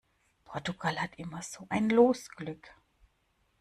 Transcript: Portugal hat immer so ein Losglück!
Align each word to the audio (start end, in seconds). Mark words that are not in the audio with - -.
Portugal 0.45 0.99
hat 0.99 1.11
immer 1.19 1.43
so 1.43 1.67
ein 1.69 1.91
Losglück! 1.91 2.73